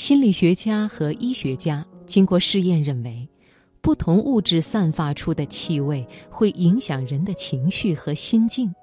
[0.00, 3.28] 心理学家和医学家经过试验认为，
[3.82, 8.74] 不同物质散发出的气味会影响人的情绪和心境。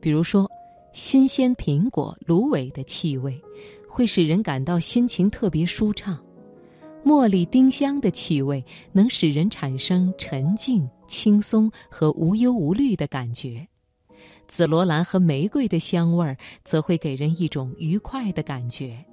[0.00, 0.48] 比如说，
[0.92, 3.36] 新鲜苹果、芦苇的气味
[3.90, 6.16] 会使人感到心情特别舒畅；
[7.04, 13.66] 茉莉、丁香的气味能使人产生沉静、轻松和无忧无虑的感觉；
[14.46, 19.04] 紫罗兰和玫瑰的香味则会给人一种愉快的感觉。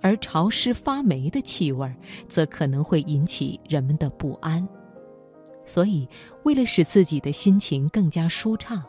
[0.00, 1.92] 而潮湿发霉的气味，
[2.28, 4.66] 则可能会引起人们的不安。
[5.64, 6.08] 所以，
[6.42, 8.82] 为了使自己的心情更加舒畅，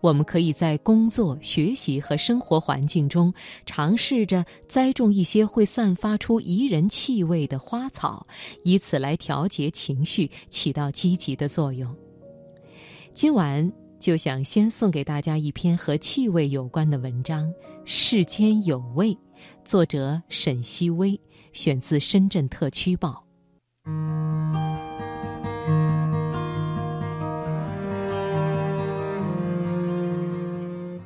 [0.00, 3.32] 我们可以在工作、学习和生活环境中
[3.64, 8.24] 尝试着栽种一些会散发出宜人气味的花草，
[8.62, 11.92] 以此来调节情绪，起到积极的作用。
[13.12, 17.48] 今晚就想先送给大家一篇和气味有关的文章，
[17.84, 19.14] 《世间有味》。
[19.64, 21.20] 作者沈希薇，
[21.52, 23.24] 选自《深圳特区报》。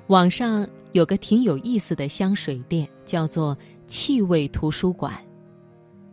[0.08, 3.56] 网上有个挺有意思的香水店，叫做
[3.88, 5.14] “气味图书馆”。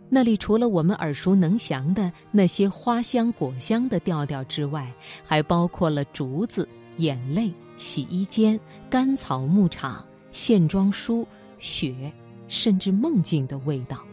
[0.10, 4.92] 那里除了我们耳熟能详的那些花香、果香的调调之外，
[5.24, 11.28] 还包括了竹子、眼泪、洗衣间、甘草、牧场、线装书。
[11.60, 12.12] 雪，
[12.48, 14.04] 甚至梦境的味道，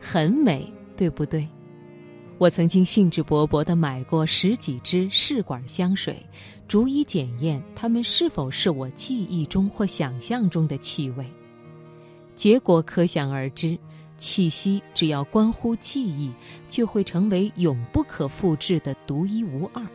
[0.00, 1.48] 很美，对不对？
[2.38, 6.16] 我曾经兴致勃勃地买过十几支试管香水，
[6.66, 11.24] 逐一检验它们是否是我记忆中或想象中的气味。
[12.34, 13.78] 结果可想而知，
[14.16, 16.32] 气息只要关乎记忆，
[16.66, 19.86] 就会成为永不可复制的独一无二。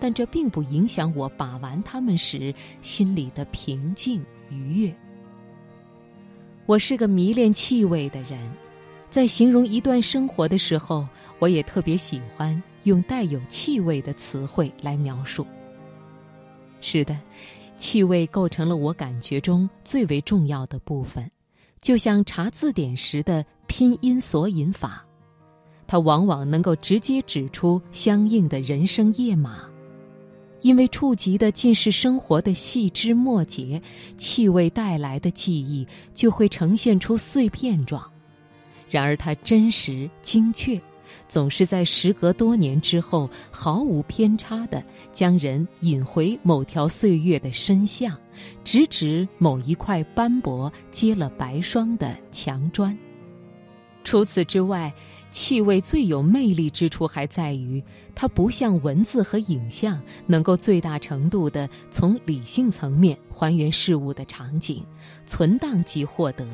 [0.00, 4.94] 但这并不影响我把玩它们时心里的平静愉悦。
[6.68, 8.38] 我是个迷恋气味的人，
[9.08, 15.46] 在形容一段生活的时候，我也特别喜欢用带有气味的词汇来描述。
[16.82, 17.18] 是的，
[17.78, 21.30] 气味构成了我感觉中最为重要的部分，
[21.80, 25.02] 就像查字典时的拼音索引法，
[25.86, 29.67] 它往往能够直接指出相应的人生页码。
[30.60, 33.80] 因为触及的尽是生活的细枝末节，
[34.16, 38.02] 气味带来的记忆就会呈现出碎片状。
[38.90, 40.80] 然而它真实精确，
[41.28, 44.82] 总是在时隔多年之后毫无偏差地
[45.12, 48.16] 将人引回某条岁月的深巷，
[48.64, 52.96] 直指某一块斑驳结了白霜的墙砖。
[54.04, 54.92] 除此之外。
[55.30, 57.82] 气味最有魅力之处还在于，
[58.14, 64.84] 它不像文字和影像，能够最大程度地从理性层面还原事物的场景，
[65.26, 66.46] 存档即获得。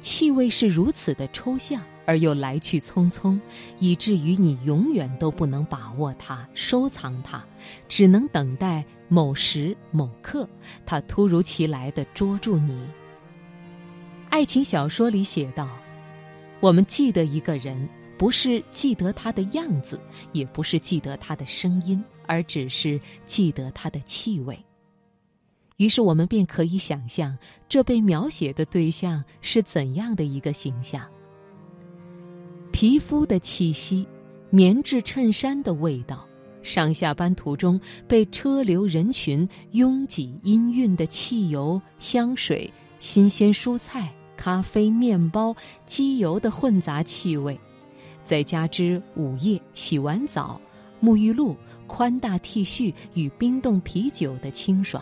[0.00, 3.40] 气味是如此的抽象而又来去匆匆，
[3.78, 7.42] 以至于你永远都不能把握它、收藏它，
[7.88, 10.48] 只能等待某时某刻，
[10.84, 12.78] 它突如其来地捉住你。
[14.28, 15.68] 爱情小说里写道。
[16.62, 20.00] 我们记得一个人，不是记得他的样子，
[20.30, 24.56] 也不是记得他的声音，而只是记得他的气味。
[25.78, 27.36] 于是我们便可以想象，
[27.68, 31.04] 这被描写的对象是怎样的一个形象：
[32.70, 34.06] 皮肤的气息，
[34.50, 36.24] 棉质衬衫的味道，
[36.62, 44.14] 上下班途中被车流人群拥挤氤氲的汽油、香水、新鲜蔬菜。
[44.42, 45.54] 咖啡、面包、
[45.86, 47.56] 机油的混杂气味，
[48.24, 50.60] 再加之午夜洗完澡、
[51.00, 55.00] 沐浴露、宽大 T 恤与冰冻啤酒的清爽。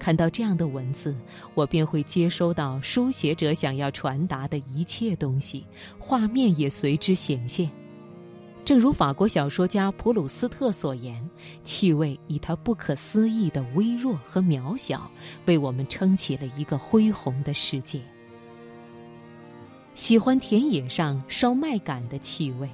[0.00, 1.14] 看到这样的文字，
[1.54, 5.64] 我便会接收到书写者想要传达的一切东西，
[5.96, 7.70] 画面也随之显现。
[8.64, 11.28] 正如法国小说家普鲁斯特所言，
[11.64, 15.10] 气味以它不可思议的微弱和渺小，
[15.46, 18.00] 为我们撑起了一个恢宏的世界。
[19.94, 22.70] 喜欢田野上烧麦秆的气味，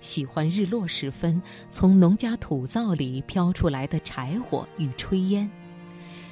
[0.00, 1.40] 喜欢日落时分
[1.70, 5.48] 从农家土灶里飘出来的柴火与炊烟，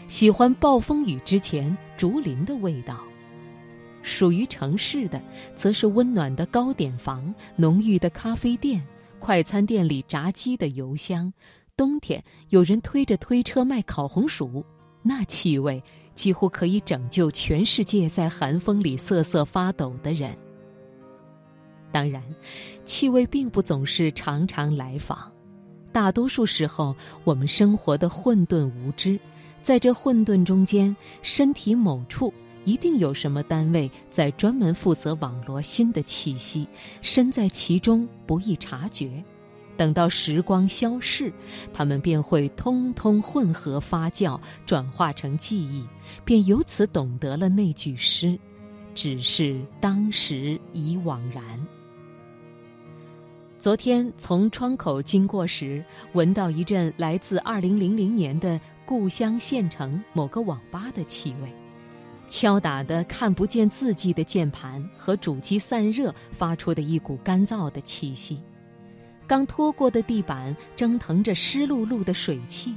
[0.09, 3.07] 喜欢暴风雨之前竹林的味道。
[4.08, 5.22] 属于城市的，
[5.55, 8.82] 则是温暖的糕点房、浓郁的咖啡店、
[9.19, 11.31] 快餐店里炸鸡的油香。
[11.76, 14.64] 冬天有人推着推车卖烤红薯，
[15.02, 15.81] 那气味
[16.14, 20.37] 几乎可以拯救全世界在寒风里瑟瑟发抖的人。
[21.93, 22.22] 当然，
[22.84, 25.31] 气味并不总是常常来访，
[25.93, 29.20] 大多数时候我们生活的混沌无知，
[29.62, 32.32] 在这混沌中间，身体某处。
[32.69, 36.69] 一定有什么单位在专门负责网罗新的气息，
[37.00, 39.25] 身在其中不易察觉。
[39.75, 41.32] 等到时光消逝，
[41.73, 45.87] 它们便会通通混合发酵，转化成记忆，
[46.26, 48.38] 便由此懂得了那句诗
[48.94, 51.43] ：“只是当时已惘然。”
[53.59, 55.82] 昨天从窗口经过时，
[56.12, 61.50] 闻到一阵来自二零零零年的故乡县城某个网吧的气味，
[62.29, 68.41] 敲打的看不见字迹的键盘和主机散热发出的一股干燥的气息。
[69.27, 72.75] 刚拖过的地板蒸腾着湿漉漉的水汽，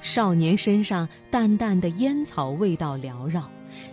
[0.00, 3.48] 少年身上淡淡的烟草味道缭绕，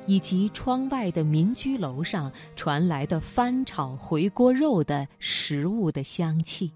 [0.06, 6.72] 以及窗外的民居楼上传来的翻炒回锅肉的食物的香气。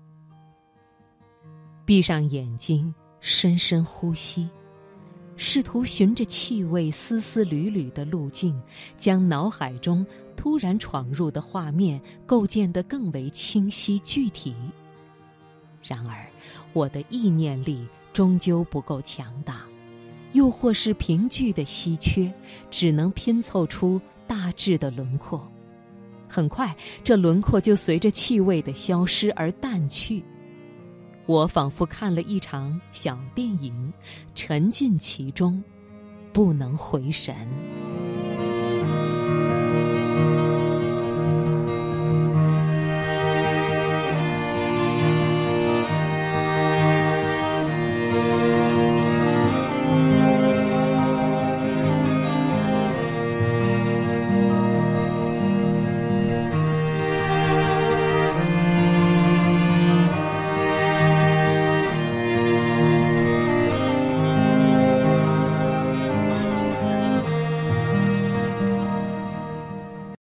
[1.85, 4.49] 闭上眼睛，深深呼吸，
[5.37, 8.59] 试图循着气味丝丝缕缕的路径，
[8.95, 10.05] 将脑海中
[10.35, 14.55] 突然闯入的画面构建得更为清晰具体。
[15.83, 16.25] 然而，
[16.73, 19.61] 我的意念力终究不够强大，
[20.31, 22.33] 又或是凭据的稀缺，
[22.71, 25.45] 只能拼凑出大致的轮廓。
[26.27, 30.23] 很快，这轮廓就随着气味的消失而淡去。
[31.27, 33.91] 我仿佛看了一场小电影，
[34.35, 35.63] 沉浸其中，
[36.31, 37.35] 不能回神。